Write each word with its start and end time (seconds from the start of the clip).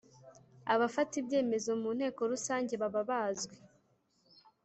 abafata 0.73 1.13
Ibyemezo 1.21 1.69
mu 1.81 1.89
Nteko 1.97 2.21
Rusange 2.31 2.73
baba 2.81 3.01
bazwi 3.09 3.57